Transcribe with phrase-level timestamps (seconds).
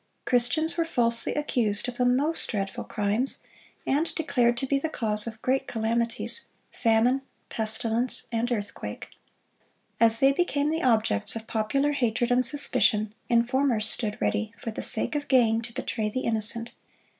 [0.25, 3.43] Christians were falsely accused of the most dreadful crimes,
[3.85, 9.09] and declared to be the cause of great calamities—famine, pestilence, and earthquake.
[9.99, 14.81] As they became the objects of popular hatred and suspicion, informers stood ready, for the
[14.81, 16.73] sake of gain, to betray the innocent.